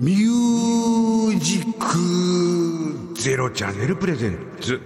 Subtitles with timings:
[0.00, 4.80] ミュージックゼロチャンネルプレゼンツ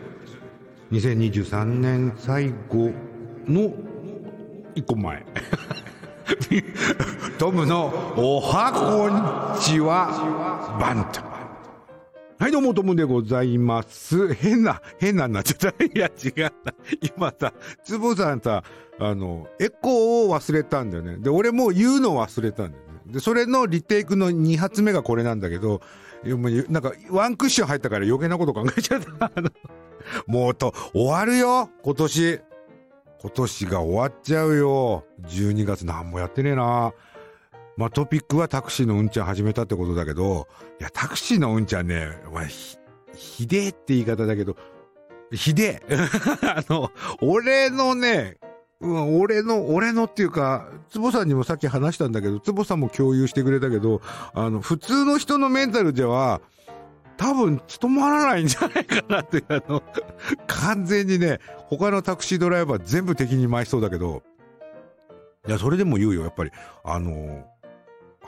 [0.90, 2.90] 2023年最後
[3.46, 3.74] の
[4.74, 5.22] 一個前
[7.38, 11.20] トムのおはこんちはバント
[12.38, 14.34] はい、どうも、トムでございます。
[14.34, 15.84] 変な、変なになっちゃった。
[15.84, 16.74] いや、違うな。
[17.16, 17.52] 今さ、
[17.84, 18.64] つぼさんさ、
[18.98, 21.18] あの、エコーを忘れたんだよね。
[21.18, 22.91] で、俺もう言うの忘れたんだよね。
[23.06, 25.80] で、それのリテイクの2発目がこれなんだけど、
[26.24, 29.32] なんか、ワンクッション入ったから余計なこと考えちゃった。
[30.26, 32.40] もうと、終わるよ今年。
[33.20, 35.04] 今年が終わっちゃうよ。
[35.22, 36.92] 12月何もやってねえな。
[37.76, 40.48] まあ、トピックはタクシーのうんちゃん始めたってことだけど、
[40.80, 42.76] いや、タクシーのうんちゃんね、お前、ひ、
[43.14, 44.56] ひでえって言い方だけど、
[45.32, 45.96] ひでえ。
[46.42, 48.38] あの、俺のね、
[48.82, 54.02] うん、俺の、俺のっていうか、つぼさんにもさっき話したんだけど、つぼさんも共有してくれたけど、
[54.34, 56.40] あの、普通の人のメンタルでは、
[57.16, 59.82] 多分、務まらないんじゃないかなって、あの、
[60.48, 61.38] 完全にね、
[61.68, 64.24] 他のタクシードライバー全部敵に回しそうだけど、
[65.46, 66.50] いや、それでも言うよ、やっぱり。
[66.84, 67.46] あの、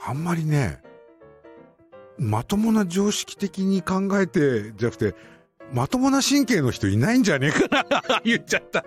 [0.05, 0.81] あんまりね、
[2.17, 5.15] まともな常識的に考えて、じゃなくて、
[5.73, 8.85] まともな神経の人いないんじゃねえかな 言っちゃった。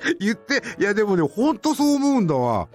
[0.20, 2.68] 言って、いやでもね、ほんとそう思うんだわ。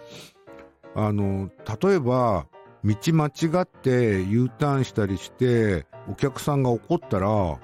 [0.95, 1.49] あの、
[1.81, 2.47] 例えば、
[2.83, 3.29] 道間違
[3.61, 7.59] って U ターンしたりして、お客さんが怒ったら、あ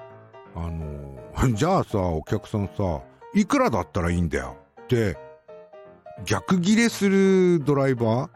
[0.54, 1.18] の、
[1.54, 3.02] じゃあさ、お客さんさ、
[3.34, 5.16] いくらだったらいいんだよって、
[6.24, 8.28] 逆ギレするドライバ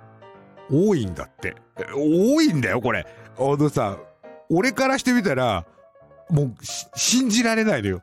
[0.71, 1.57] ー多いんだって。
[1.95, 3.07] 多いんだよ、これ。
[3.39, 3.99] あのさ、
[4.51, 5.65] 俺からしてみたら、
[6.31, 6.55] もう、
[6.95, 8.03] 信じられないのよ。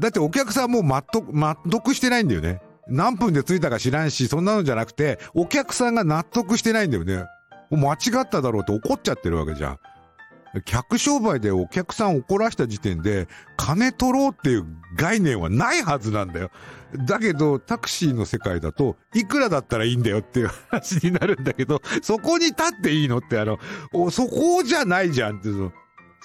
[0.00, 2.60] だってお客さんもう納得、納得してないんだよね。
[2.88, 7.24] 何分で着いたか知らんし、そんなのじゃなくて、お客さんが納得してないんだよね。
[7.70, 9.78] もう間違っただろうって怒っちゃってるわけじゃん。
[10.62, 16.50] 客商売でお客さん怒らした時点で、金取ろうっていう概念はないはずなんだよ。
[17.06, 23.58] だけど、タクシーの世界だと、いくらだったらいいんだよっていう話になるんだけど、そこに立っていいのって、あの、
[24.10, 25.72] そこじゃないじゃんって、その、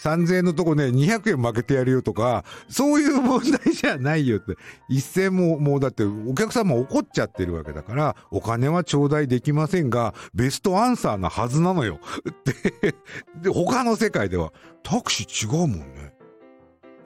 [0.01, 4.55] 3000円のとこね、200円負けてやるよとか、そういう問題じゃないよって。
[4.87, 11.99] 一銭も、もうだって、お客さんも怒っちゃってるわけだから、お金は頂戴できませんが、ベストアンサーなはずなのよ。
[12.29, 12.95] って、
[13.41, 16.13] で、他の世界では、タクシー違うもんね。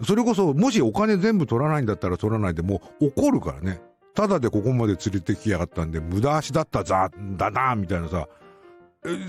[0.06, 3.82] それこそ、もしお金全部取らないんだったら取らないでも怒るからね。
[4.14, 8.28] ただでここまで連れてきやがったんで、無駄足だったざ、だな、みたいなさ。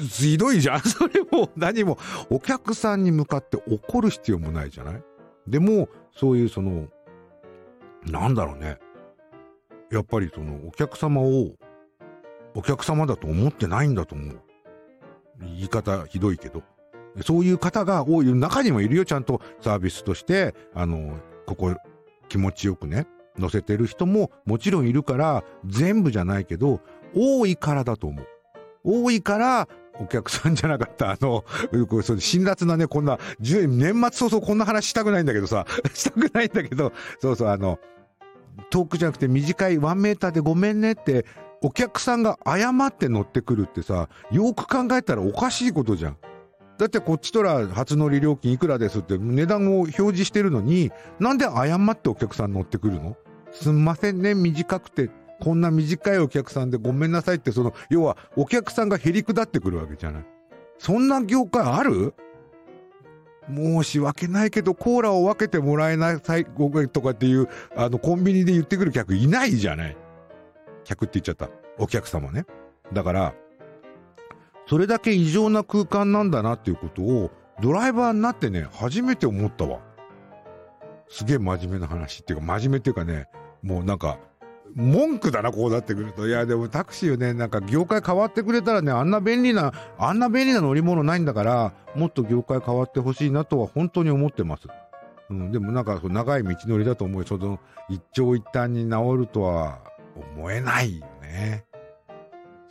[0.08, 0.80] ひどいじゃん。
[0.86, 1.98] それも何も、
[2.30, 5.02] お客さんに向かって怒る必要もないじゃない？
[5.48, 6.88] でも、そういうその、
[8.04, 8.78] なんだろうね。
[9.90, 11.52] やっぱりその、お客様を、
[12.54, 14.40] お客様だと思ってないんだと思う。
[15.40, 16.62] 言い方ひどいけど。
[17.22, 21.74] そういう方が多い、中にもいるよ、ちゃんとサービスとして、あの、ここ
[22.28, 23.06] 気持ちよくね、
[23.38, 26.80] 乗せてる人ももちろんいるから、全部じゃないけど、
[27.14, 28.26] 多いからだと思う。
[28.84, 29.68] 多いから、
[30.00, 31.44] お客さんじゃなかった、あの、
[31.88, 37.78] これそう辛辣なね、こんな、年末早々こんな話したくないんだけどさ、 したくないんだけど、そうそう、あの、
[38.70, 41.24] 遠くじゃなくて短いワンメーターでごめんねって、
[41.62, 46.16] お客さんが謝って乗ってくるってさ、よく考えたらおかしいことじゃん。
[46.76, 50.90] だってこっちとら初乗り料金いくらですって値段を表示してるのに、
[51.20, 53.16] なんで謝ってお客さん乗ってくるの？
[53.52, 55.10] すんませんね、短くて。
[55.40, 60.26] こんな短いお客さんでごめんなさいって、その、要はお客さんがへりくだってくるわけじゃない。
[60.78, 62.14] そんな業界ある？
[63.48, 69.96] 申し訳ないけど、コーラを分けてもらえなさい、ごめんとかっていう、あの、コンビニで言ってくる客いないじゃない。
[70.84, 71.50] 客って言っちゃった。
[71.78, 72.46] お客様ね。
[72.92, 73.34] だから、
[74.66, 77.30] それだけ異常な空間なんだなっていうことを、
[77.60, 79.80] ドライバーになってね、初めて思ったわ。
[81.10, 83.28] すげえ真面目な話っていうか、真面目っていうかね、
[83.62, 84.18] もうなんか、
[84.74, 86.26] 文句だな、こうなってくると。
[86.26, 94.66] いや、でもタクシーね、なんか業界変わってくれたらね、あんな便利な、あんな便利な乗り物ないんだから、もっと業界変わってほしいなとは本当に思ってます。
[95.30, 97.24] うん、でもなんか、そう長い道のりだと思う。
[97.24, 99.80] その、一長一短に治るとは
[100.36, 101.64] 思えないよね。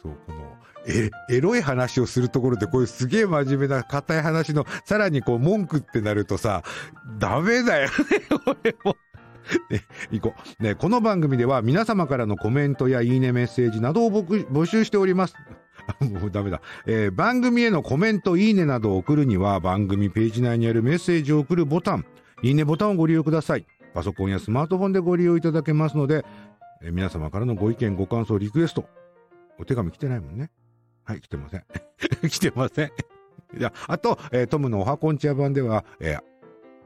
[0.01, 0.43] そう、この、
[0.85, 6.63] え、エロい話をするところで、こういうすげえ真面目な硬い話の、さらにこう文句ってなるとさ、
[7.17, 7.93] ダメだよね、
[8.45, 8.95] 俺も。
[9.69, 9.81] ね、
[10.11, 10.63] 行こう。
[10.63, 15.35] ね、この番組では皆様からのコメントやいいねメッセージなどを僕募集しております。
[15.99, 16.61] もうダメだ。
[16.85, 22.05] えー番組へのコメント、いいねなどを送るには、番組ページ内にあるメッセージを送るボタン、
[22.41, 23.65] いいねボタンをご利用ください。
[23.93, 26.25] パソコンやスマートフォンでご利用いただけますので、
[26.81, 28.85] えー皆様からのご意見、ご感想、リクエスト、
[29.59, 30.51] お手紙来てないもんね。
[31.03, 31.63] はい、来てません。
[32.29, 32.91] 来てません。
[33.57, 36.33] いや、あと、えートムのおはこんちゃ版では、えー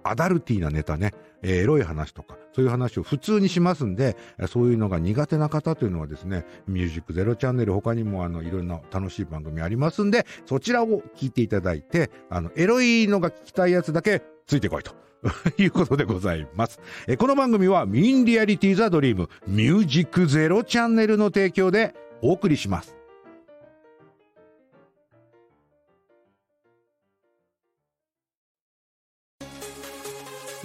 [0.03, 1.13] アダルティーなネタね、
[1.43, 4.15] えーエロい話とか、そういう話を普通にしますんで、
[4.47, 14.95] そういうのが苦手な方というのはですね、ミュージックゼロチャンネル他にもあの、いろんな楽しい番組ありますんで、そちらを聞いていただいて、あの、エロいのが聞きたいやつだけついてこいと。
[15.57, 16.79] いうことでございます。
[17.07, 22.96] えこの番組はミンリアリティザドリームミュージックゼロチャンネルの提供でお送りします。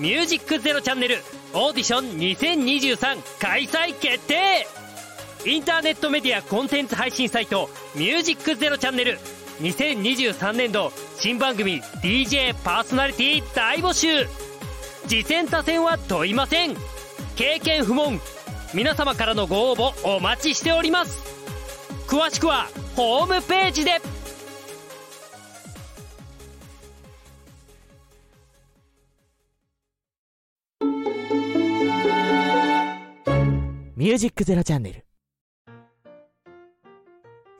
[0.02, 1.18] ミュージックゼロチャンネル
[1.54, 4.66] オーディション2023開催決定。
[5.46, 9.20] インターネットメディアコンテンツ配信サイトミュージックゼロチャンネル。
[9.60, 14.26] 2023年度新番組 DJ パーソナリティ大募集。
[15.06, 16.74] 次戦他戦は問いません。
[17.36, 18.20] 経験不問。
[18.74, 21.22] 皆様からのご応募お待ちしております。
[22.08, 22.66] 詳しくは
[22.96, 24.00] ホームページで。
[34.02, 35.04] ミュージックゼロチャンネル。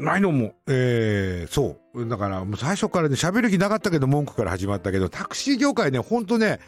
[0.05, 2.09] ないのも、えー、そう。
[2.09, 6.59] だから、もう最初からね、喋る気なかったけど、文句から始まったけど、タクシー業界ね、ほんとね、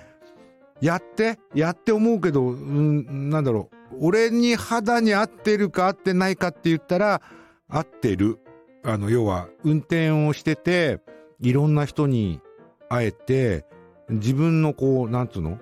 [0.80, 3.96] やって、やって思うけど、うん、なんだろう。
[4.00, 7.20] 俺に肌に合ってるか合ってないかって言ったら、
[7.68, 8.38] 合ってる。
[8.84, 11.00] あの、要は、運転をしてて、
[11.40, 12.40] いろんな人に
[12.88, 13.64] 会えて、
[14.08, 15.58] 自分のこう、なんつうの？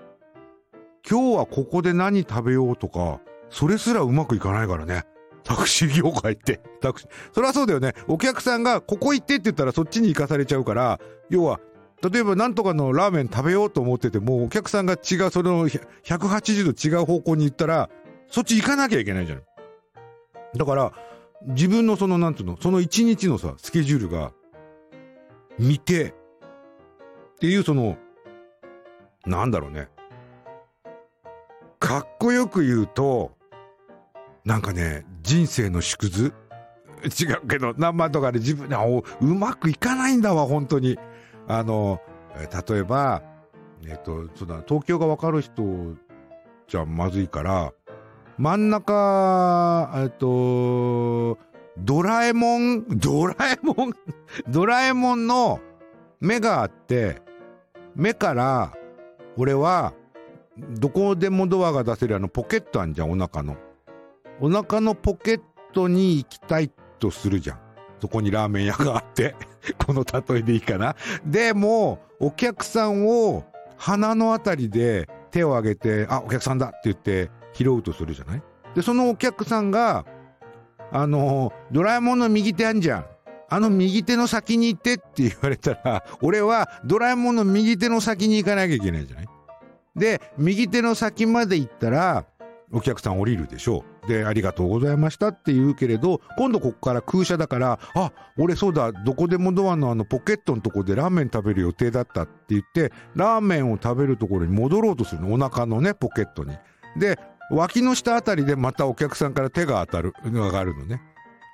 [1.10, 3.21] 今日はここで何食べようとか、
[3.52, 5.04] それすらうまくいかないからね。
[5.44, 6.60] タクシー業界って。
[6.80, 7.10] タクシー。
[7.32, 7.92] そりゃそうだよね。
[8.08, 11.60] お客さんがここ行ってって言ったらそっちに行かされちゃうから、要は、
[12.02, 17.90] 例えばなんとかのラーメン食べようと思ってても、お客さんが違う、その180度違う方向に行ったら、
[18.28, 19.42] そっち行かなきゃいけないじゃん。
[20.56, 20.92] だから、
[21.46, 24.32] 自分のその、なんつうの、その一日のさ、スケジュールが、
[25.58, 26.14] 見て、っ
[27.38, 27.98] ていうその、
[29.26, 29.88] なんだろうね。
[31.78, 33.32] かっこよく言うと、
[34.44, 36.34] なんかね、人生の縮図？
[37.04, 40.98] 違うけど、何万とかで自分で、あおうまくいかないんだわ、本当に。
[41.48, 42.00] あの、
[42.68, 43.22] 例えば、
[43.86, 45.62] えっ、と、そうだ、東京がわかる人
[46.68, 47.72] じゃまずいから、
[48.38, 51.38] 真ん中、えっ、と、
[51.78, 53.92] ドラえもん、ドラえもん、
[54.48, 55.60] ドラえもんの
[56.20, 57.22] 目があって、
[57.94, 58.72] 目から、
[59.36, 59.94] 俺は、
[60.56, 63.56] どこでもドアが出せるあのポケットあんじゃん、お腹の。
[64.40, 65.40] お腹のポケッ
[65.72, 67.60] トに行きたいとするじゃん。
[68.00, 69.34] そこにラーメン屋があって。
[69.86, 70.96] この例えでいいかな。
[71.24, 73.44] でも、お客さんを
[73.76, 78.42] 鼻のあたりで手を挙げて、あ、お客さんだって言って拾うとするじゃない？
[78.74, 80.04] で、そのお客さんが、
[80.90, 83.06] あの、ドラえもんの右手あんじゃん。
[83.48, 89.26] あの右手の先に行ってって言われたら、俺はドラえもんの右手の先に行かなきゃいけないじゃない？
[89.94, 92.24] で、右手の先まで行ったら、
[92.72, 93.91] お客さん降りるでしょう。
[94.06, 105.32] で、ありがとうございましたって言うけれど、今度ここから空車だから、あ、俺そうだ、どこでもドアのあのポケットのとこでラーメン食べる予定だったって言って、ラーメンを食べるところに戻ろうとするの。
[105.32, 106.56] お腹のね、ポケットに。
[106.96, 107.18] で、
[107.50, 111.00] 脇の下あたりでまたお客さんから手が当たる、上がるのね。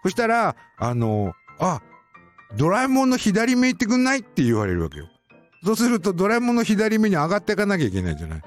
[0.03, 1.81] そしたら、あの、あ、
[2.57, 5.09] ドラえもんの左目行ってくんないって言われるわけよ。
[5.65, 8.43] そうするとドラえもんの左目に上がっていかなきゃいけないじゃない。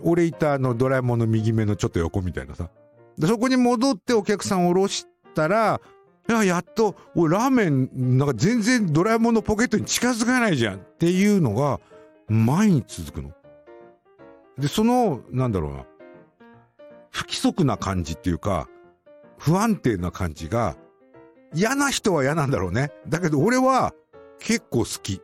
[0.00, 2.70] 俺いたあのドラえもんの右目のちょっと横みたいなさ。
[3.18, 5.80] でそこに戻ってお客さんを下ろしたら、
[6.28, 11.80] いや、やっと、おい、ラーメン、なんか全然ドラえもんのポケットに近づかないじゃんっていうのが、
[12.28, 13.32] 毎日続くの。
[14.58, 15.84] で、その、なんだろうな、
[17.10, 18.68] 不規則な感じっていうか、
[19.38, 20.76] 不安定な感じが、
[21.54, 22.90] 嫌な人は嫌なんだろうね。
[23.06, 23.92] だけど俺は
[24.38, 25.20] 結構好き。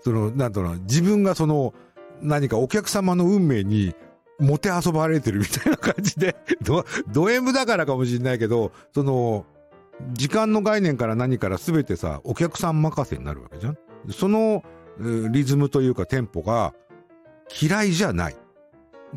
[0.00, 1.74] その、なんだろうな、自分がその、
[2.22, 3.94] 何かお客様の運命に、
[4.38, 9.46] もてあそばれてるみたいな感じで、 ド、ド M だからかもしれないけど、その、
[10.12, 13.78] 時間の概念から何から全てさ、お客さん任せになるわけじゃん。
[14.10, 14.62] その、
[15.30, 16.74] リズムというかテンポが
[17.60, 18.36] 嫌いじゃない。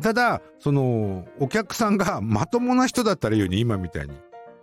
[0.00, 4.14] ただ、その、お客さんがまともな人だったらいいよね、今みたいに。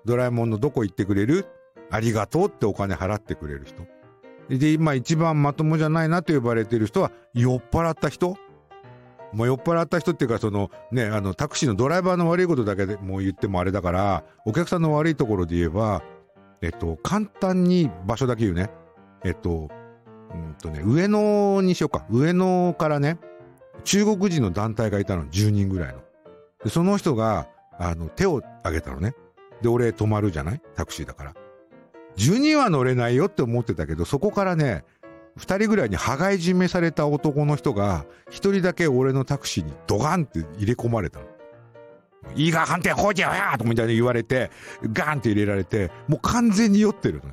[0.06, 1.46] ドラえもんのどこ行ってくれる？
[1.92, 3.84] ありがとうってお金払ってくれる人。
[4.50, 8.38] で、今一番まともじゃないなと呼ばれてる人は、酔っ払った人
[9.34, 16.04] もう酔っ払った人っていうか、そのね、あの、タクシーのドライバーの悪いことだけでもう言ってもあれだから、お客さんの悪いところで言えば、
[16.62, 18.70] えっと、簡単に場所だけ言うね。
[19.24, 19.70] えっと、
[20.34, 22.06] うんとね、上野にしようか。
[22.10, 23.18] 上野からね、
[23.84, 26.00] 中国人の団体がいたの、10人ぐらいの。
[26.64, 27.48] でその人が、
[27.80, 29.14] あの、手を挙げたのね。
[29.62, 30.62] で、俺止まるじゃない？
[30.76, 31.34] タクシーだから。
[32.18, 34.84] 10人は乗れないよって思ってたけど、そこからね、
[35.38, 41.26] 二人ぐらいに羽交い締めされた男の人が、一人だけ俺のタクシーにドガンって入れ込まれたの。
[42.36, 44.52] いいが判定法じゃやとみたいに言われて、
[44.92, 47.32] ガンって入れられて、もう完全に酔ってるの。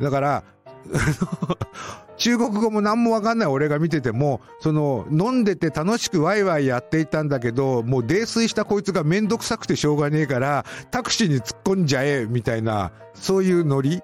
[0.00, 0.44] だから、
[2.16, 14.02] 中国語も何もわかんない俺が見てても、その、飲んでて楽しくワイワイやっていたんだけど、もう泥酔したこいつがめんどくさくてしょうがねえから、タクシーに突っ込んじゃえ、みたいな、そういうノリ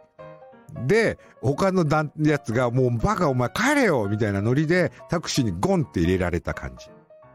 [0.87, 1.85] で、他の
[2.19, 6.89] やつがもうバカお前帰れよみたいなノリでタクシーにゴンって入れられた感じ。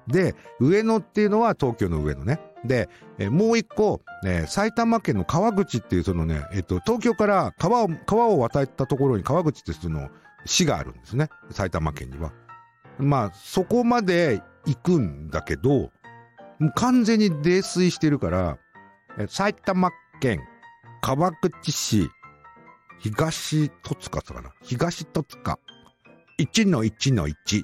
[0.07, 2.39] で、上野っていうのは東京の上野ね。
[2.63, 10.09] で、えもう一個、え埼玉県の川口っていうそのね、えっ、と、東京から川を、川を渡ったところに川口ってその
[10.45, 11.29] 市があるんですね。
[11.51, 12.31] 埼玉県には。
[12.97, 15.91] まあ、そこまで行くんだけど、
[16.59, 18.57] もう完全に泥酔してるから、
[19.27, 20.41] 埼玉県
[21.01, 22.09] 川口市
[23.05, 24.51] 東戸塚かな。
[24.63, 25.59] 東戸塚。
[26.39, 27.63] 1の1の1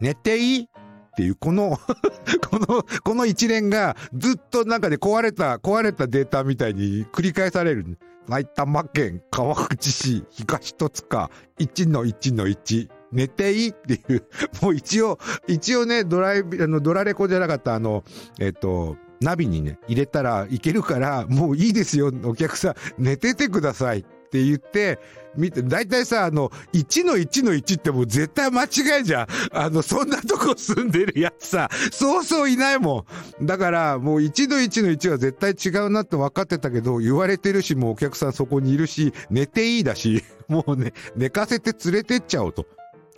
[0.00, 0.68] 寝ていいっ
[1.16, 1.80] ていう、この、
[2.48, 7.98] この、この一連がずっとなんかで壊れた、壊れたデータみたいに繰り返される。
[8.28, 11.28] 埼玉県川口市東戸塚。
[11.58, 12.88] 1の1の1。
[13.10, 14.28] 寝ていいっていう、
[14.62, 18.04] もう一応、一応ね、ドライブ、あの、ドラレコじゃなかった、あの、
[18.38, 24.06] えっと、ナビにね、入れたらいけるから、もういいですよ、お客さん、寝ててください。
[24.32, 24.98] って言って、
[25.36, 29.26] 見て、大体さ、あの、1の1の1ってもう絶対間違いじゃん。
[29.52, 33.04] あの、そんなとこ住んでるやつさ、そうそういないも
[33.40, 33.46] ん。
[33.46, 42.66] だから、もう1の1の1は絶対違うなって分かってたけど、言われてるし、もうお客さんそこにいるし、寝ていいだし、もうね、寝かせて連れてっちゃおうと。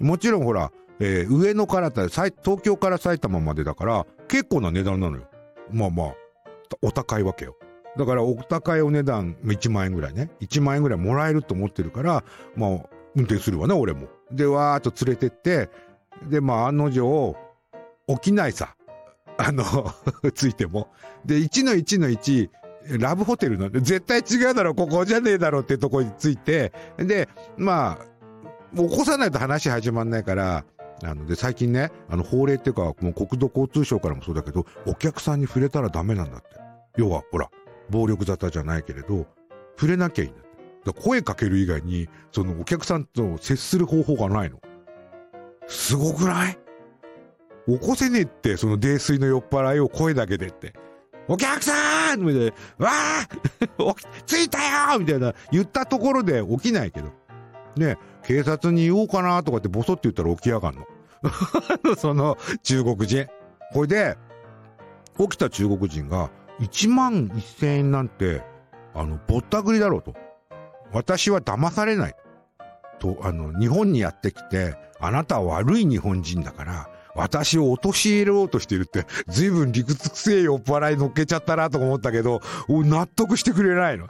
[0.01, 5.25] もちろんほら、えー上野からだ、東京から埼玉までだから、結構な値段なのよ。
[5.71, 6.15] まあまあ、
[6.83, 7.57] お高いわけよ。
[7.97, 10.31] だからお高いお値段、1万円ぐらいね。
[10.41, 12.25] 1万円ぐらいもらえると思ってるから、
[12.57, 12.71] まあ、
[13.15, 14.09] 運転するわね、俺も。
[14.33, 15.71] で、わーっと連れてって、
[16.29, 17.37] で、まあ、案の定、
[18.09, 18.75] 起きないさ。
[19.39, 19.65] あの、
[20.35, 20.89] ついても。
[21.25, 22.51] で、1の1の1、
[22.99, 30.65] ラブホテルの、絶対違うだろ、ここじゃねえだろってとこについて、で、まあ、起こさないと話始まんないから、
[31.03, 36.49] あの、で、最近ね、あの、法令っていうか、もう国土交通省からもそうだけど、お客さんに触れたらダメなんだって。
[36.97, 37.51] 要は、ほら、
[37.91, 39.27] 暴力沙汰じゃないけれど、
[39.77, 40.41] 触れなきゃいいんだ。
[40.87, 44.61] だ声かける以外に、そのお客さんと接する方法がないの。
[45.67, 46.59] すごくない？
[47.67, 50.75] 起こせねえって、その泥酔の酔っ払いを声だけでって。
[51.27, 53.27] お客さんみたいな、わあ
[54.27, 57.09] 着いたよみたいな言ったところで起きないけど。
[57.77, 60.85] ね警察に言おうかなとかってボソって言ったら起きやがん の。
[61.97, 63.27] その中国人。
[63.73, 64.19] これで、
[65.19, 68.43] 起きた中国人が1万1000円なんて、
[68.95, 70.15] あの、ぼったくりだろうと。
[70.93, 72.15] 私は騙されない。
[73.01, 84.07] と、あの、日本にやってきて、あなたは悪い日本人だから、私を陥れようとしてるって、ずいぶん理屈くせえ酔っ払い乗っけちゃったなと思ったけど、納得してくれないの。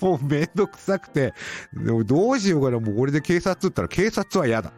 [0.00, 1.32] も もうめんどくさくて、
[1.72, 4.72] でもどうしようかな、もうこれで警察って言ったら警察は嫌だ。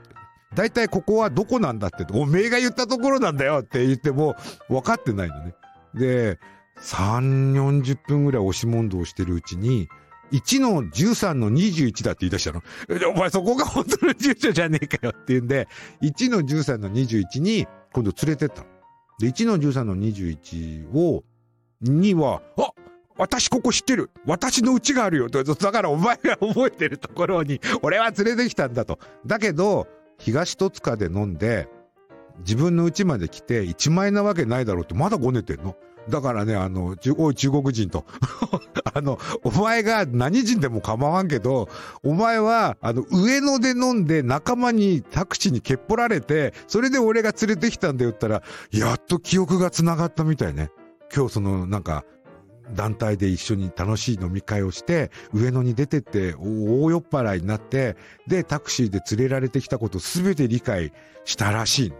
[0.54, 4.36] 大体ここはどこなんだって、おめえが言ったところなんだよって言っても
[4.68, 5.54] 分かってないのね。
[5.94, 6.38] で、
[6.80, 9.88] 3、40分ぐらい押し問答してるうちに、
[10.32, 12.62] 1の13の21だって言い出したの。
[13.14, 15.68] お前そこが本当の住所じゃねえかよって言うんで、
[16.02, 18.66] 1の13の21に今度連れてったの。
[19.20, 21.22] で、1の13の21を、
[21.80, 22.70] には、あ
[23.16, 28.98] 私ここ知ってる私の家があるよだからお前が覚えてるところに、俺は連れてきたんだと。
[29.24, 29.86] だけど、
[30.18, 31.68] 東戸塚で飲んで、
[32.40, 35.76] 自分の家まで来て1万円なわけないだろうってまだごねてんの？
[36.08, 38.04] だからね、あの、おい中国人と。
[38.92, 41.68] あの、お前が何人でも構わんけど、
[42.02, 50.70] お前は、あの、上野で飲んで仲間にタクシーにけっぽられて、それで俺が連れてきたんだよったら、やっと記憶が繋がったみたいね。
[51.14, 52.04] 今日その、なんか、
[52.74, 60.92] 団体で一緒に楽しい飲み会をして、上野に出てって、大酔っ払いになって、で、タクシーで連れられてきたことすべて理解
[61.24, 61.96] したらしいね。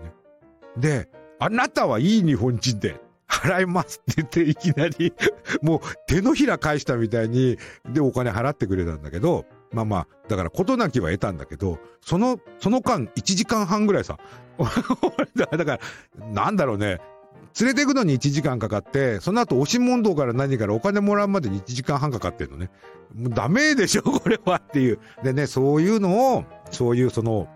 [0.76, 5.12] で、あなたはいい日本人で、払いますって言っていきなり、
[5.62, 7.58] もう手のひら返したみたいに、
[7.92, 14.18] で、お金払ってくれたんだけど、まあまあ、だから事なきは得たんだけど、その、その間1時間半ぐらいさ、
[15.34, 15.80] だから、
[16.32, 17.00] なんだろうね、
[17.60, 22.70] 連れて行くのに1時間かかって、その後押し問答から何からお金もらうまでに1時間半かかってんのね。
[23.14, 24.98] もうダメでしょ、これはっていう。
[25.22, 27.48] でね、そういうのを、そういうその、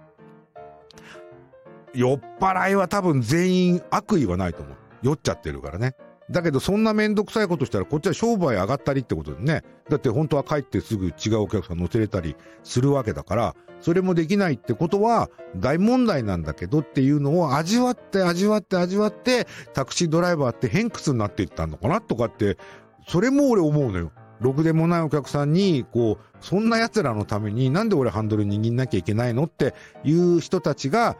[1.95, 4.76] 酔っ払いは多分全員悪意はないと思う。
[5.02, 5.95] 酔っちゃってるからね。
[6.30, 9.62] だけどそんなめんどくさいことしたらこっちは商売上がったりってことでね。
[9.88, 22.59] だって本当は帰ってすぐ違うお客さん乗せれたりするわけだから、それもできないってことは大問題なんだけどっていうのを味わって味わって味わってタクシードライバーって偏屈になっていったのかなとかって、
[23.07, 24.12] それも俺思うのよ。
[24.40, 31.16] ろくでもないお客さんに、こう、そんな奴らのためになんで俺ハンドル握んなきゃいけないのっていう人たちが、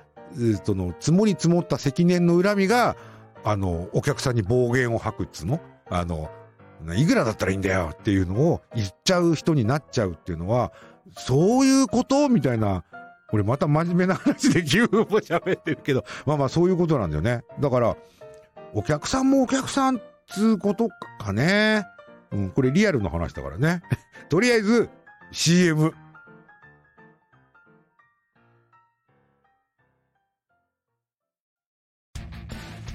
[0.65, 2.97] その、積もり積もった積年の恨みが、
[3.45, 5.61] あの、お客さんに暴言を吐くっつの？
[5.91, 6.31] あの、
[6.95, 10.73] いくらだったらいいんだよっていうのを言っちゃう人になっちゃうっていうのは、
[11.17, 12.29] そういうこと？
[12.29, 12.85] みたいな、
[13.33, 17.43] 俺また真面目な話で牛分も喋ってるけど、まあまあそういうことなんだよね。
[17.61, 17.97] だから、
[18.75, 21.85] お客さんもお客さんっつうことかね。
[22.31, 23.83] うん、これリアルの話だからね。
[24.29, 24.91] とりあえず、
[25.33, 25.95] CM。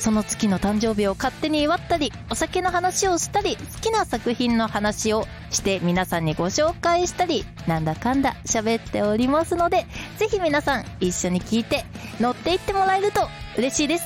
[0.00, 9.84] その月の誕生日を勝手に祝ったり、お酒の話をしたり、好きな作品の話をして皆さんにご紹介したり、なんだかんだ喋っておりますので、
[10.16, 11.84] ぜひ皆さん一緒に聞いて
[12.18, 13.28] 乗っていってもらえると
[13.58, 14.04] 嬉しいです。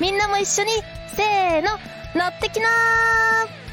[0.00, 0.70] みんなも一緒に、
[1.14, 1.70] せーの、
[2.14, 3.65] 乗ってきなー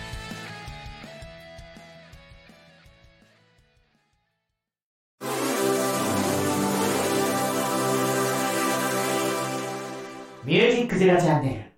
[10.93, 11.73] ックゼロチャンネ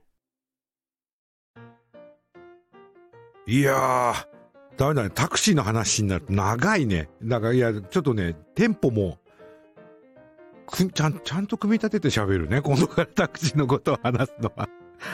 [3.47, 3.53] ル。
[3.53, 4.25] いやー、
[4.77, 5.09] ダメだね。
[5.13, 7.09] タクシーの話になると長いね。
[7.23, 9.19] だから、いや、ちょっとね、テンポも、
[10.67, 12.61] くちゃん、ちゃんと組み立てて喋るね。
[12.61, 14.67] 今度からタクシーのことを話すのは。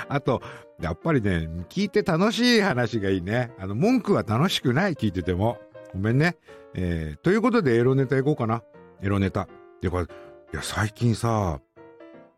[0.08, 0.42] あと、
[0.80, 3.52] やっぱりね、聞いて楽しい話がいいね。
[3.60, 5.60] あの、文句は楽しくない、聞いてても。
[5.94, 6.38] ごめんね。
[6.74, 8.64] えー、ということで、エロネタいこうかな。
[9.02, 9.50] エロネタ。
[9.82, 10.08] で、これ、い
[10.54, 11.60] や、最近さ、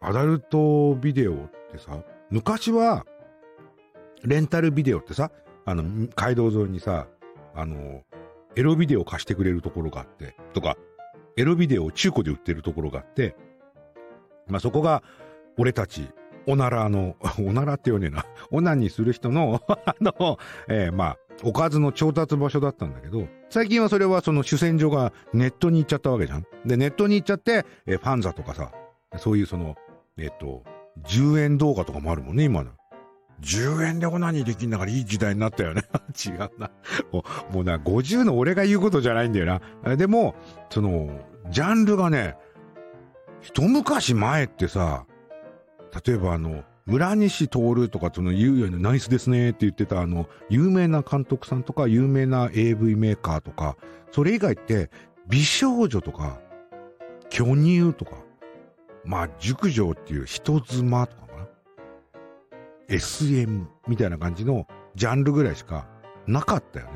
[0.04, 3.06] アダルトビデオってさ、昔は、
[4.24, 5.32] レンタルビデオってさ、
[5.66, 7.08] あの、街道沿いにさ、
[7.56, 8.02] あの、
[8.56, 10.78] エロビデオ貸してくれるところがあって、とか、
[11.38, 13.36] エロビデオを中古で売ってるところがあって、
[14.48, 15.04] まあ、そこが、
[15.58, 16.10] 俺たち、
[16.48, 20.38] おならの、 おならって言わねえな、オナにする人の あの、
[20.68, 26.46] えー、まあ、おかずの調達場所だったんだけど、最近はそれはその主戦場がネットに行っちゃったわけじゃん。
[26.66, 28.72] で、ネットに行っちゃって、えー、ファンザとかさ、
[29.18, 29.76] そういうその、
[30.18, 30.64] えっと、
[31.06, 32.72] 10円動画とかもあるもんね、今の。
[33.42, 35.84] 10円でオナニーできんだからいい時代になったよね。
[36.26, 36.72] 違うな。
[37.12, 39.96] もう、もうな、50の俺が言うことじゃないんだよな。
[39.96, 40.36] でも、
[40.70, 41.10] その、
[41.50, 42.36] ジャンルがね、
[43.42, 45.06] 一昔前ってさ、
[46.06, 53.78] 例えばあの、村西徹とかその言うようにナイスですねって言ってたあの、有名な監督さんとか有名な AV メーカーとか、
[54.12, 54.90] それ以外って
[55.28, 56.40] 美少女とか、
[57.30, 58.24] 巨乳とか、
[59.06, 61.48] まあ、熟女っていう人妻とかかな
[62.88, 65.88] ？SM みたいな感じのジャンルぐらいしか
[66.28, 66.92] なかったよね。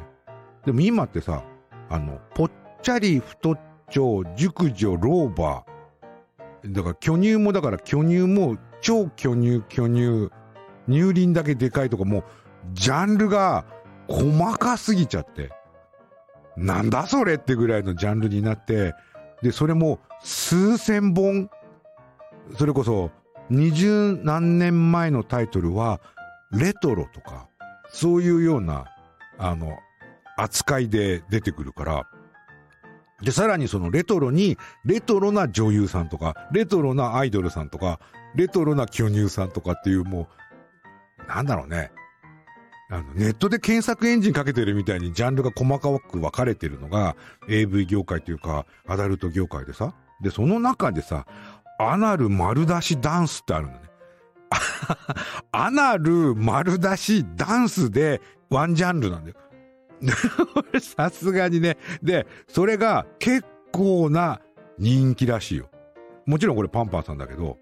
[0.65, 1.43] でも今ってさ、
[1.89, 5.65] あの、ぽっちゃり太っちょ、熟女、老婆。
[6.65, 10.29] だから巨乳もだから巨乳も超巨乳、巨乳、
[10.89, 12.23] 乳輪だけでかいとかもう、
[12.73, 13.65] ジャンルが
[14.07, 15.51] 細かすぎちゃって、
[16.55, 18.93] なんだそれってぐらいのジャンルになって、
[19.41, 21.49] で、それも数千本
[22.57, 23.11] それこそ、
[23.49, 26.01] 二十何年前のタイトルは、
[26.51, 27.47] レトロとか、
[27.89, 28.85] そういうような、
[29.37, 29.77] あの、
[30.37, 32.07] 扱いで出てくるから、
[33.21, 37.99] で、さらにそのレトロに、レトロな女優さんとか、レトロなアイドルさんとか、
[38.35, 40.27] レトロな巨乳さんとかっていうも
[41.25, 41.91] う、なんだろうね。
[42.89, 47.17] あの、ネットで検索エンジンかけてるみたいにジャンルが細かく分かれてるのが
[47.49, 49.93] AV 業界というか、アダルト業界でさ。
[50.21, 51.25] で、その中でさ、
[51.79, 53.79] アナル丸出しダンスってあるのね。
[55.51, 59.35] アナル丸出しダンスでワンジャンルなんだよ。
[60.79, 61.77] さすがにね。
[62.01, 64.41] で、それが結構な
[64.77, 65.69] 人気らしいよ。
[66.25, 67.57] もちろんこれパンパンさんだけど、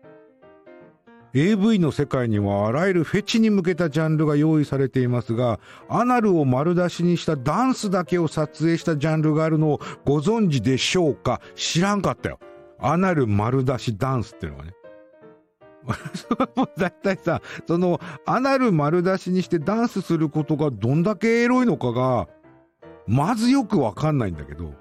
[1.33, 11.41] AV の世界にはあらゆるフェチに向けたジャンルが用意されていますが、アナルを丸出しにしたダンスだけを撮影したジャンルがあるのをご存知でしょうか？
[11.55, 12.39] 知らんかったよ。
[12.79, 14.71] アナル丸出しダンスっていうのがね。
[16.55, 22.27] も う大体さ、その、アナル丸出しにしてダンスすることがどんだけエロいのかが、
[23.07, 24.73] まずよくわかんないんだけど。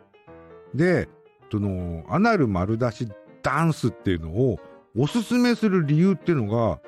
[0.75, 1.09] で、
[1.53, 3.09] その、アナル丸出し
[3.43, 4.59] ダンスっていうのを
[4.97, 6.81] おすすめする理由っていうのが、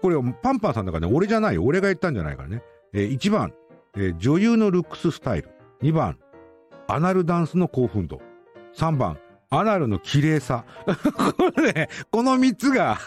[0.00, 1.64] これパンパンさんだからね、俺じゃないよ。
[1.64, 2.62] 俺が言ったんじゃないからね。
[2.94, 3.52] えー、1番、
[3.96, 5.50] えー、女優のルックススタイル。
[5.82, 6.18] 2番、
[6.86, 8.20] アナルダンスの興奮度。
[8.74, 9.18] 3番、
[9.50, 10.64] アナルの綺麗さ。
[10.86, 12.98] これね、この3つが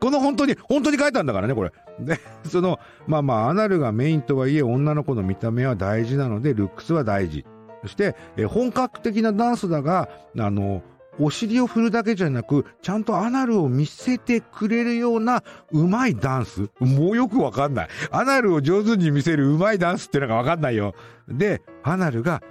[0.00, 1.72] この本当に、本当に書いたんだからね、これ。
[2.00, 7.44] で、その、まあまあ、アナルがメインとはいえ、女の子の見た目は大事なので、ルックスは大事。
[7.82, 10.82] そして、え本格的なダンスだが、あの、
[11.18, 16.70] お尻を振るだけじゃなく、ちゃんとアナルを見せてくれるようなうまいダンス。
[16.80, 17.88] もうよくわかんない。
[18.10, 20.94] アナルを上手に見せるうまいダンスってのがわかんないよ。
[21.28, 22.42] で、アナルが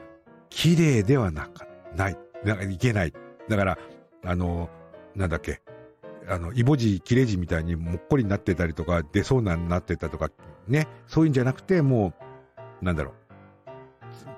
[0.50, 1.66] 綺麗ではなか
[1.96, 2.29] ない。
[2.44, 3.14] なんかいけない。
[3.48, 3.78] だから、
[4.26, 4.70] あの、
[5.16, 5.62] なんだっけ。
[6.28, 10.30] あの、イボジ、切れ字みたいにもっこりになってたりとか、出そうなになってたとか、
[10.68, 10.88] ね。
[11.08, 12.14] そういうんじゃなくて、も
[12.82, 13.14] う、なんだろう。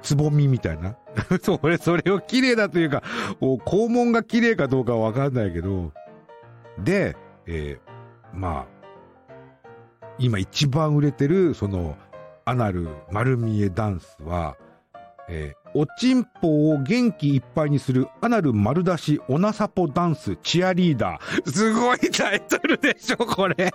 [0.02, 0.98] つぼみみたいな。
[1.42, 3.04] それ、それを綺麗だというか、
[3.40, 5.92] 肛門が綺麗かどうかはわかんないけど、
[6.80, 8.82] で、えー、まあ、
[10.18, 11.98] 今一番売れてる、その、
[12.46, 14.58] アナル丸見えダンスは、
[15.30, 21.52] え、おちんぽを元気いっぱいにするアナル丸出しオナサポダンスチアリーダー。
[21.52, 23.72] すごいタイトルでしょ、これ。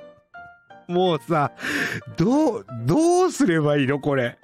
[0.89, 1.53] もうさ、
[2.17, 4.39] どう、どうすればいいのこれ。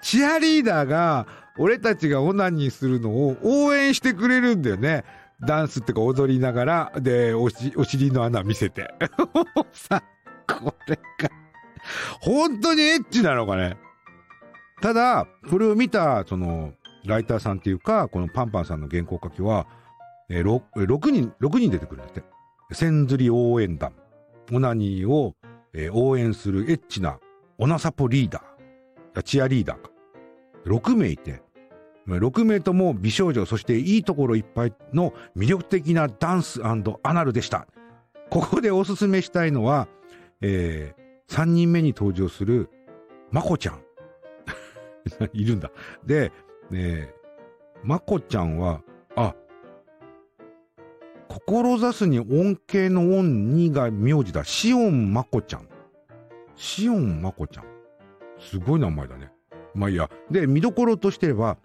[0.00, 1.26] チアリーダーが、
[1.58, 5.04] 俺たちがオナニーするのを応援してくれるんだよね。
[5.40, 8.88] ダンスってか踊りながら、で、おし、お尻の穴見せて。
[9.72, 10.02] さ、
[10.46, 11.30] これが、
[12.20, 13.76] 本当にエッチなのかね。
[14.80, 16.72] ただ、これを見た、その、
[17.04, 19.66] ライターさんっていうか、このパンパンさんの原稿書きは、
[20.28, 22.22] えー、6, 人、6人出てくるんだって。
[22.72, 23.92] 千釣り応援団。
[24.52, 25.34] オナニーを、
[25.72, 27.18] えー、応援するエッチな
[27.58, 29.22] オナサポリーダー。
[29.22, 29.90] チアリーダーか。
[30.66, 31.42] 6名いて、
[32.06, 37.66] 6名とも美少女、そしていいところいっぱいの魅力的なダンスアナルでした。
[38.30, 39.88] ここでおすすめしたいのは、
[40.40, 42.68] えー、3人目に登場する、
[43.30, 43.85] まこちゃん。
[45.32, 45.70] いるんだ。
[46.04, 46.32] で、
[46.70, 47.12] ね
[47.82, 48.82] まこちゃんは、
[49.14, 49.34] あ、
[51.28, 54.44] 志すに恩恵の恩にが名字だ。
[54.44, 55.68] しおんまこちゃん。
[56.56, 57.64] しおんまこちゃん。
[58.38, 59.30] すごい名前だね。
[59.74, 60.10] まあいいや。
[60.30, 61.58] で、見どころとしては、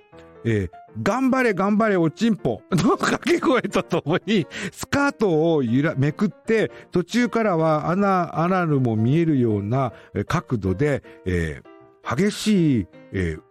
[0.44, 0.70] えー、
[1.02, 9.94] 頑張れ頑張れおちんぽ の掛け声とともに、スカートをゆら、めくって、途中からは穴、アナルも見えるような
[10.28, 11.71] 角度で、えー、
[12.16, 13.42] 激しい、えー、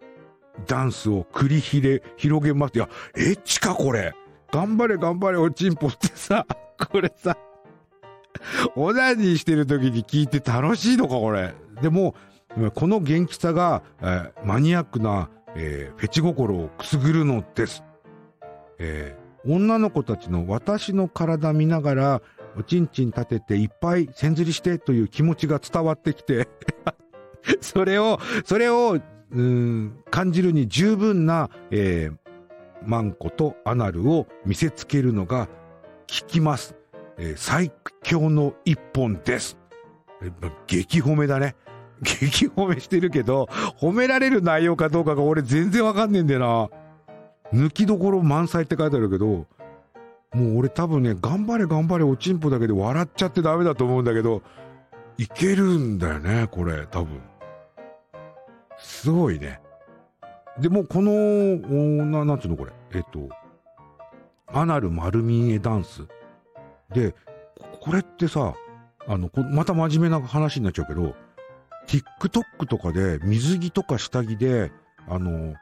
[0.67, 1.59] ダンスを繰り、
[2.17, 2.75] 広げます。
[2.75, 4.13] いや、エッチかこれ。
[4.51, 6.45] 頑張れ頑張れおちんぽってさ、
[6.91, 7.37] これさ、
[8.75, 11.53] オナニーしてる時に聞いて楽しいのかこれ。
[11.81, 12.15] でも、
[12.75, 17.83] この元気さが、えー、マニアックな、えー、フェチ心をくすぐるのです。
[18.77, 22.21] えー、女の子たちの私の体見ながら、
[22.57, 26.49] おちんちん立てていっぱい線釣りしてという気持ちが伝わってきて
[27.61, 28.99] それを、それを、
[30.09, 32.17] 感じるに十分な、えー、
[32.85, 35.51] マンコとアナルを見せつけるのが効
[36.27, 36.75] きます。
[37.17, 37.71] えー、最
[38.03, 39.57] 強の一本です。
[40.67, 41.55] 激褒めだね。
[42.01, 43.47] 激褒めしてるけど、
[43.79, 46.69] 褒められる内容かどうかが俺全然わかんねえんだよな。
[47.65, 49.45] 抜きどころ満載って書いてあるけど、
[50.33, 54.41] もう俺多分ね、頑張れ頑張れおちんぽだけで笑っちゃってダメだと思うんだけど、
[55.17, 57.21] いけるんだよね、これ、多分。
[58.81, 59.61] すごいね。
[60.59, 62.71] でも、この、な、なんつうのこれ。
[62.93, 63.29] えっと、
[64.47, 66.05] アナル丸見えダンス。
[66.93, 67.15] で、
[67.79, 68.53] これってさ、
[69.07, 71.15] あの、また真面目な話になっちゃうけど、
[71.87, 74.71] TikTok とかで水着とか下着で、
[75.07, 75.55] あの、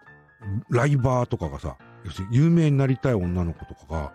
[0.69, 4.13] ライバーとかがさ、要するに有名になりたい女の子とかが、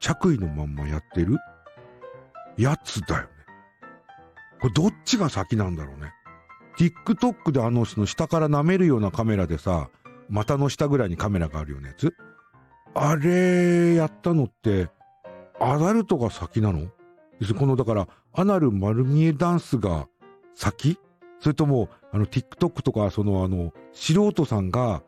[0.00, 1.38] 着衣のまんまやってる
[2.56, 3.28] やつだよね。
[4.60, 6.12] これどっちが先なんだろうね。
[6.76, 9.90] TikTok であの、その下から舐めるようなカメラでさ、
[10.28, 12.14] 股の下ぐらいにカメラがあるようなやつ？
[12.94, 14.88] あれやったのって、
[15.60, 16.88] アダルトが先なの？
[17.58, 20.08] このだから、アナル丸見えダンスが
[20.54, 20.98] 先？
[21.40, 25.02] それとも、あの、TikTok とか、その、あの、素人さんが、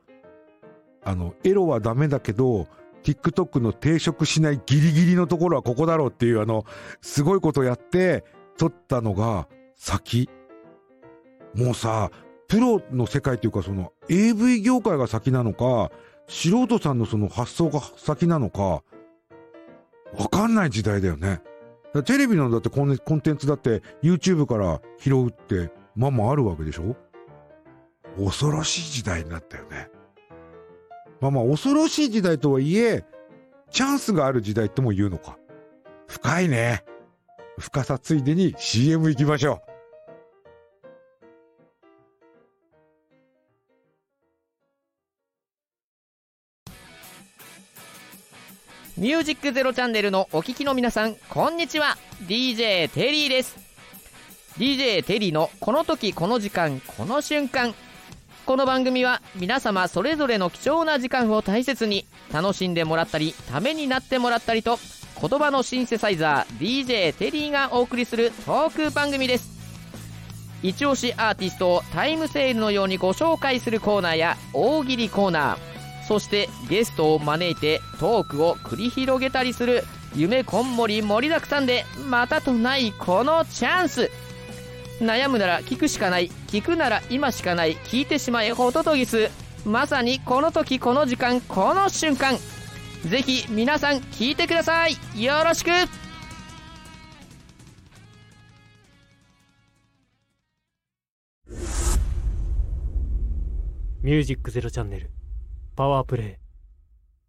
[1.03, 2.67] あの、エロはダメだけど、
[3.05, 6.65] TikTok の抵触しないギリギリのところはここだろうっていう、あの、
[7.01, 8.25] すごいことをやって、
[8.59, 10.29] 撮ったのが先。
[11.57, 12.11] もうさ、
[12.49, 15.91] プロの世界というか、その、AV 業界が先なのか、
[16.29, 18.83] 素人さんのその発想が先なのか、
[20.19, 21.41] わかんない時代だよね。
[21.97, 26.97] らテレビのだってコンコンテンツだって YouTube から拾うってまあまああるわけでしょ？
[28.19, 29.89] 恐ろしい時代になったよね。
[31.21, 33.05] まあまあ恐ろしい時代とはいえ、
[33.71, 35.39] チャンスがある時代とも言うのか。
[36.07, 36.85] 深いね。
[37.59, 39.66] 深さついでに CM 行きましょう。
[48.97, 51.99] ミュージックゼロチャンネルのお聞きの皆さん、こんにちは。
[52.27, 53.55] DJ テリーです。
[54.57, 57.75] DJ テリーのこの時この時間この瞬間。
[58.47, 64.79] この番組は皆様それぞれの貴重な時間を大切に楽しんでもらったり、ためになってもらったりと、
[65.21, 69.51] 言葉のシンセサイザー DJ テリーがお送りするトーク番組です。
[70.63, 75.66] 一押しアーティストをタイムセールのようにご紹介するコーナーや大喜利コーナー、
[76.07, 79.83] そしてゲストを招いてトークを繰り広げたりする
[80.15, 84.11] 夢こんもり盛りだくさんでまたとないこのチャンス。
[85.01, 89.31] 悩むなら聞くしかない聞くなら今しかない聞いてしまえホトトギス。
[89.67, 92.39] まさにこの時この時間この瞬間。
[93.05, 94.97] ぜひ皆さん聞いてください。
[95.23, 95.71] よろしく。
[104.03, 105.11] ミュージックゼロチャンネル
[105.77, 106.37] パワープレイ。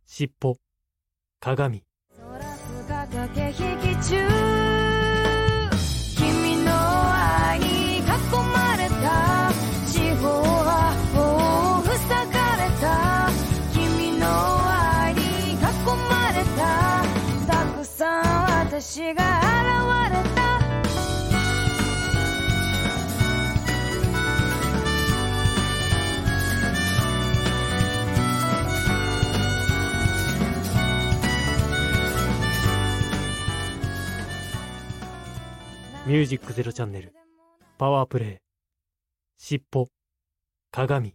[0.06, 0.56] 尻尾。
[1.42, 1.84] 鏡。
[2.16, 2.40] 空
[2.88, 4.26] が駆け引き中。
[6.16, 9.52] 君の愛に囲まれた。
[9.92, 11.98] 四方八方塞
[12.32, 13.30] がれた。
[13.74, 14.26] 君の
[14.66, 15.20] 愛に
[15.52, 15.60] 囲
[16.10, 17.04] まれた。
[17.54, 20.47] たくさん私が現れた。
[36.08, 37.14] ミュージックゼロチャンネル
[37.78, 38.38] パワープレイ
[39.38, 39.88] 尻尾
[40.72, 41.14] 鏡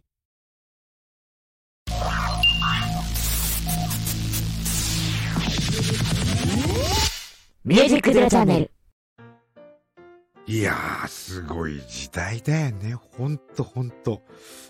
[7.65, 8.71] ミュージックゼロチャンネル。
[10.45, 12.93] いやー、すごい時代だよね。
[12.93, 14.21] ほんとほんと。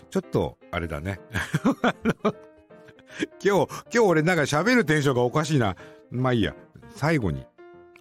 [0.08, 1.20] ちょっと、あれだね。
[1.82, 2.32] あ の今
[3.42, 5.76] 日、今日俺なんか喋るテンションがおかしいな。
[6.10, 6.54] まあいいや。
[6.96, 7.44] 最後に、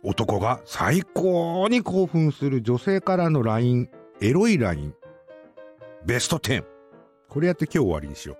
[0.03, 3.89] 男が最高に興奮する女性からの LINE、
[4.21, 4.93] エロい LINE、
[6.05, 6.65] ベスト10。
[7.29, 8.37] これやって今日終わりにしよ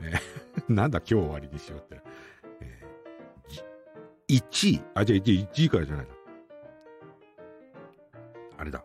[0.00, 0.02] う。
[0.04, 0.20] ね、
[0.68, 2.00] なんだ今日終わりにしようって。
[2.60, 4.82] えー1位。
[4.94, 6.12] あ、じゃあ1位、1位からじゃないな。
[8.58, 8.84] あれだ。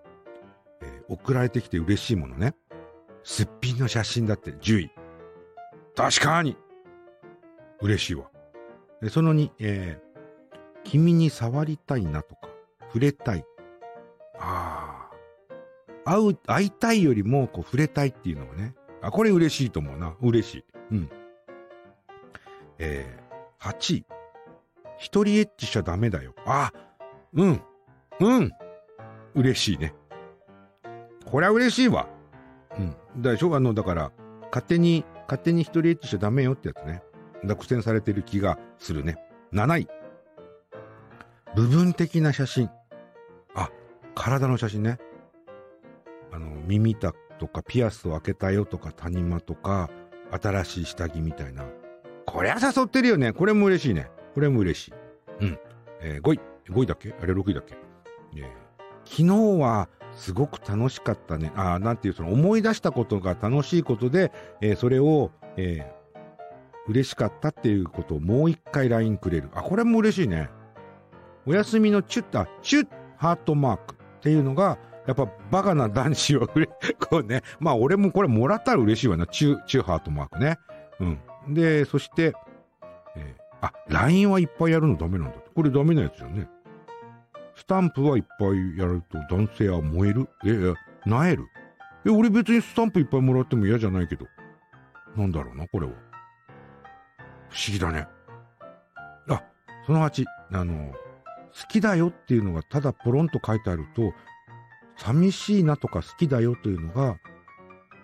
[0.82, 2.56] えー送られてきて嬉しいものね。
[3.24, 4.92] すっぴんの写真だって10位。
[5.96, 6.58] 確かに
[7.80, 8.32] 嬉しいわ。
[9.10, 10.07] その2、えー
[10.88, 12.48] 君に触りたいなとか、
[12.88, 13.46] 触れたい。
[14.40, 15.10] あ
[16.06, 16.12] あ。
[16.16, 18.74] 会う、会いたいよりも、こう、触れたいっていうのがね。
[19.02, 20.16] あ、これ嬉しいと思うな。
[20.22, 20.66] 嬉しい。
[20.92, 21.10] うん。
[22.80, 24.06] えー、8位。
[24.98, 26.34] 一人エッチしちゃダメだよ。
[26.46, 26.72] あ、
[27.34, 27.62] うん。
[28.22, 28.52] うん。
[29.36, 29.94] 嬉しいね。
[31.26, 32.08] これは嬉しいわ。
[32.80, 33.22] うん。
[33.22, 33.54] だでしょ？
[33.54, 34.12] あの、だから、
[34.46, 37.04] 勝手に、勝手に一人エッチしちゃダメよってやつね。
[37.44, 39.18] 落選されてる気がするね。
[39.52, 39.88] 7位。
[41.58, 42.70] 部分的な写真。
[43.56, 43.72] あ、
[44.14, 45.00] 体の写真ね。
[46.32, 49.90] あの、耳たとか、ピアスを開けたよとか、谷間とか、
[50.40, 51.66] 新しい下着みたいな。
[52.28, 53.34] こりゃ誘ってるよね。
[53.34, 54.12] これも嬉しいね。
[54.36, 54.94] これも嬉しい。
[55.42, 55.60] うん。
[56.02, 56.40] えー5位。
[56.70, 57.16] 5位だっけ？
[57.20, 57.76] あれ6位だっけ？
[58.36, 58.48] えー
[59.06, 61.52] 昨日はすごく楽しかったね。
[61.56, 65.98] あーなんていう、その思い出したことが楽しいことで、えーそれを、えー
[66.90, 69.50] 嬉しかったっていうことをもう一回 LINE くれる。
[69.56, 70.50] あ、これも嬉しいね。
[71.48, 76.68] お休みのチュッ、あ、チュッ、ハートマークっていうのが、やっぱバカな男子をうれ、
[77.00, 77.42] こうね。
[77.60, 79.26] まあ俺もこれもらったら嬉しいわな。
[79.26, 80.58] チュ、チュハートマークね。
[81.00, 81.54] うん。
[81.54, 82.34] で、そして、
[83.16, 85.50] えーあ、LINE はいっぱいやるのダメなんだって。
[85.56, 86.48] これダメなやつじゃんね。
[87.56, 91.46] スタンプはいっぱいやると男性は燃えるえ、え、なえる
[92.06, 94.28] え、俺別にスタンプいっぱいもらっても嫌じゃないけど。
[95.16, 95.94] なんだろうな、これは。
[97.50, 98.08] 不思議だね。
[99.30, 99.42] あ、
[99.88, 100.94] その8、あの、
[101.60, 104.14] 好きだよっていうのがただポロンと書いてあると、
[104.98, 107.18] 寂しいなとか好きだよというのが、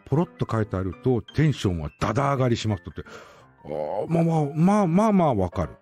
[0.05, 3.03] ポロッと書いてあると、テンションはダダ上がりしますとって、
[3.65, 5.75] あまあまあ、まあまあまあわかる。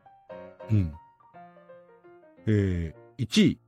[0.72, 0.94] うん。
[2.48, 3.60] えー、1位。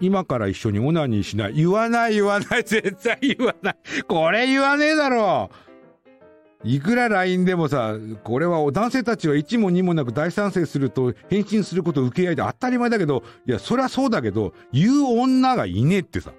[0.00, 1.54] 今から一緒にオナニーしない。
[1.54, 2.64] 言わない言わない。
[2.64, 3.76] 絶対言わない。
[4.08, 5.69] これ言わねえだろう
[6.62, 16.32] いくら LINE でもさ、これは男性たちは一も二もなく大賛成すると返信することを受け合いで当たり前だけど、いや、そりゃそうだけど、言う女がいねえってさ。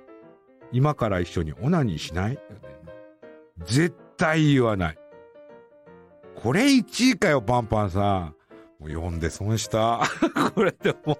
[0.72, 2.40] 今から一緒にオナニーしない？
[3.66, 4.98] 絶対言わない。
[6.36, 8.36] これ1位かよ、パンパンさん。
[8.80, 10.02] もう読んで損した。
[10.56, 11.18] これでもう、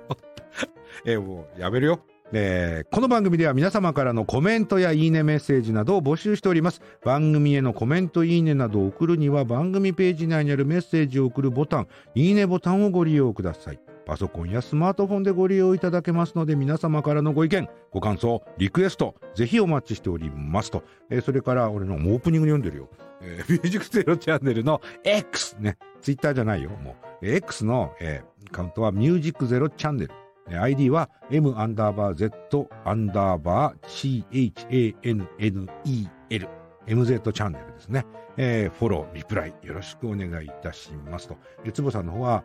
[1.06, 2.00] えもうやめるよ。
[2.34, 6.82] えーこの番組では皆様からのコメントやいいねメッセージなどを募集しております。
[7.04, 13.80] 番組へのコメント、いいねなどを送るには番組ページ内にあるメッセージを送るボタン、いいねボタンをご利用ください。
[14.06, 20.84] パソコンやスマートフォンでご利用いただけますので皆様からのご意見、ご感想、リクエスト、ぜひお待ちしておりますと。
[21.10, 22.90] えーそれから俺のオープニング読んでるよ。
[23.22, 25.78] えーミュージックゼロチャンネルの X ね。
[26.02, 26.70] ツイッターじゃないよ。
[26.70, 27.28] もう。
[27.28, 30.12] X の、えーカウントはミュージックゼロチャンネル。
[30.52, 36.50] え ID は M アンダーバー Z アンダーバー CHANNEL。
[36.88, 38.06] MZ チャンネルですね。
[38.38, 41.38] えーフォロー、リプライ、よろしくお願いいたしますと。
[41.64, 42.44] えつぼさんの方は、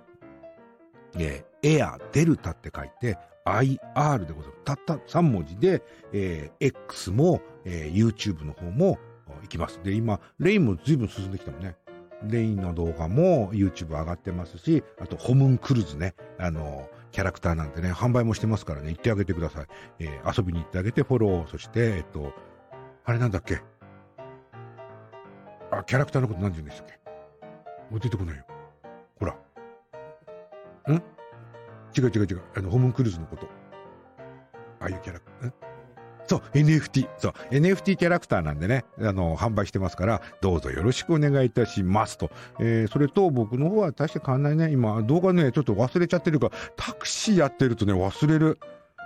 [1.19, 4.65] えーエア、デルタって書いて、IR でございます。
[4.65, 8.99] たった3文字で、えー X も、えー YouTube の方も
[9.43, 9.81] 行きます。
[9.83, 11.77] で、今、レインも随分進んできたもんね。
[12.25, 19.67] レインの動画も YouTube 上がってますし、あとホムンクルーズね、あの、キャラクターなんでね、販売もしてますからね、行ってあげてください。
[20.01, 22.33] えー遊びに行ってあげて、フォロー、そして、えっと、
[23.05, 23.63] あれなんだっけ？
[25.71, 26.99] あ、キャラクターのこと何て言うんでしたっけ？
[27.91, 28.45] もう出てこないよ。
[29.19, 29.33] ほら。
[29.33, 29.37] ん？
[31.97, 32.43] 違う違う違う。
[32.55, 33.47] あの、ホムクルーズのこと。
[34.81, 35.49] ああいうキャラクター。
[35.49, 35.55] ん？
[36.27, 37.09] そう、NFT。
[37.19, 42.31] そう、NFT キャラクターなんでね、あの、販売してますから、どうぞよろしくお願いいたしますと。
[42.61, 44.71] えーそれと僕の方は大して変わんないね。
[44.73, 48.59] 今、動画ね、ちょっと忘れちゃってるから、タクシーやってるとね、忘れる。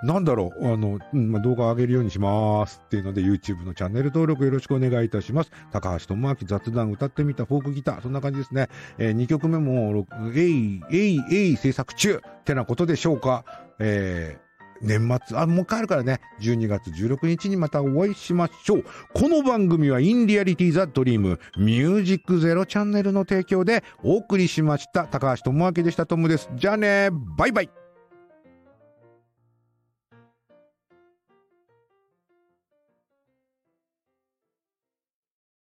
[0.02, 5.50] なんだろう、あの、うん、動画上げるようにしますっていうので、YouTube のチャンネル登録よろしくお願いいたします。
[5.72, 8.68] 高橋智明雑談歌ってみたフォークギター、そんな感じですね。
[8.98, 13.44] え2曲目も、えい、えい、えい制作中ってなことでしょうか。
[13.78, 14.49] えー
[14.80, 18.84] 年末、あ、もう帰るからね、12月16日にまたお会いしましょう。
[19.14, 25.04] この番組はインリアリティザドリームミュージックゼロチャンネルの提供でお送りしました。
[25.04, 26.06] 高橋智明でした。
[26.06, 26.50] トムです。
[26.54, 27.79] じゃあね、バイバイ。